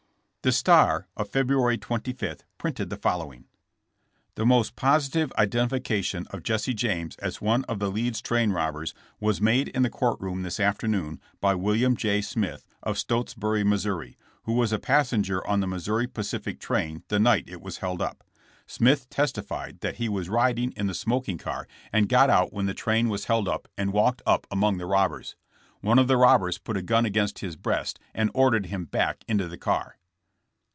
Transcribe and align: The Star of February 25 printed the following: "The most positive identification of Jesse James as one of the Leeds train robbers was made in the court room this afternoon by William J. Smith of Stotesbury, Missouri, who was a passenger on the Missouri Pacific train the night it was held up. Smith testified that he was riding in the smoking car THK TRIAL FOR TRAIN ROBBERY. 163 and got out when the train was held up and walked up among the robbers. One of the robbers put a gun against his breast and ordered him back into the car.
The 0.43 0.51
Star 0.51 1.07
of 1.15 1.29
February 1.29 1.77
25 1.77 2.41
printed 2.57 2.89
the 2.89 2.97
following: 2.97 3.45
"The 4.33 4.43
most 4.43 4.75
positive 4.75 5.31
identification 5.37 6.25
of 6.31 6.41
Jesse 6.41 6.73
James 6.73 7.15
as 7.17 7.43
one 7.43 7.63
of 7.65 7.77
the 7.77 7.91
Leeds 7.91 8.23
train 8.23 8.51
robbers 8.51 8.95
was 9.19 9.39
made 9.39 9.67
in 9.67 9.83
the 9.83 9.89
court 9.91 10.19
room 10.19 10.41
this 10.41 10.59
afternoon 10.59 11.21
by 11.41 11.53
William 11.53 11.95
J. 11.95 12.21
Smith 12.21 12.65
of 12.81 12.97
Stotesbury, 12.97 13.63
Missouri, 13.63 14.17
who 14.45 14.53
was 14.53 14.73
a 14.73 14.79
passenger 14.79 15.45
on 15.45 15.59
the 15.59 15.67
Missouri 15.67 16.07
Pacific 16.07 16.59
train 16.59 17.03
the 17.09 17.19
night 17.19 17.43
it 17.47 17.61
was 17.61 17.77
held 17.77 18.01
up. 18.01 18.23
Smith 18.65 19.11
testified 19.11 19.81
that 19.81 19.97
he 19.97 20.09
was 20.09 20.27
riding 20.27 20.71
in 20.75 20.87
the 20.87 20.95
smoking 20.95 21.37
car 21.37 21.65
THK 21.65 21.67
TRIAL 21.67 21.67
FOR 21.67 21.89
TRAIN 21.91 22.01
ROBBERY. 22.01 22.01
163 22.01 22.01
and 22.01 22.09
got 22.09 22.29
out 22.31 22.51
when 22.53 22.65
the 22.65 22.73
train 22.73 23.09
was 23.09 23.25
held 23.25 23.47
up 23.47 23.67
and 23.77 23.93
walked 23.93 24.23
up 24.25 24.47
among 24.49 24.79
the 24.79 24.87
robbers. 24.87 25.35
One 25.81 25.99
of 25.99 26.07
the 26.07 26.17
robbers 26.17 26.57
put 26.57 26.77
a 26.77 26.81
gun 26.81 27.05
against 27.05 27.41
his 27.45 27.55
breast 27.55 27.99
and 28.15 28.31
ordered 28.33 28.65
him 28.65 28.85
back 28.85 29.23
into 29.27 29.47
the 29.47 29.59
car. 29.59 29.97